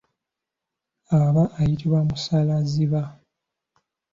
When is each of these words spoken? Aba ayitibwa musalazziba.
Aba 1.21 1.43
ayitibwa 1.59 1.99
musalazziba. 2.07 3.01